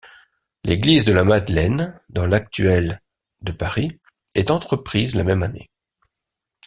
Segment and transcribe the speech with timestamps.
[0.63, 2.99] L’église de la Madeleine, dans l’actuel
[3.43, 3.99] de Paris,
[4.33, 5.69] est entreprise la même année.